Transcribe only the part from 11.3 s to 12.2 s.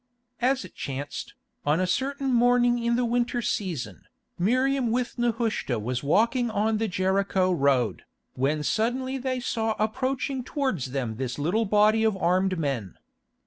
little body of